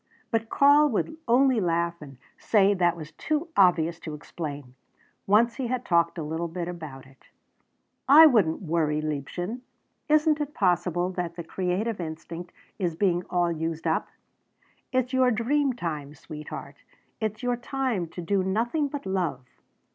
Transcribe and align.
But 0.31 0.49
Karl 0.49 0.89
would 0.89 1.15
only 1.27 1.59
laugh, 1.59 2.01
and 2.01 2.17
say 2.35 2.73
that 2.73 2.97
was 2.97 3.11
too 3.11 3.49
obvious 3.55 3.99
to 3.99 4.15
explain. 4.15 4.73
Once 5.27 5.57
he 5.57 5.67
had 5.67 5.85
talked 5.85 6.17
a 6.17 6.23
little 6.23 6.47
about 6.55 7.05
it. 7.05 7.29
"I 8.09 8.25
wouldn't 8.25 8.63
worry, 8.63 8.99
liebchen. 8.99 9.61
Isn't 10.09 10.41
it 10.41 10.55
possible 10.55 11.11
that 11.11 11.35
the 11.35 11.43
creative 11.43 12.01
instinct 12.01 12.51
is 12.79 12.95
being 12.95 13.21
all 13.29 13.51
used 13.51 13.85
up? 13.85 14.07
It's 14.91 15.13
your 15.13 15.29
dream 15.29 15.73
time, 15.73 16.15
sweetheart. 16.15 16.77
It's 17.19 17.43
your 17.43 17.55
time 17.55 18.07
to 18.07 18.23
do 18.23 18.41
nothing 18.41 18.87
but 18.87 19.05
love. 19.05 19.45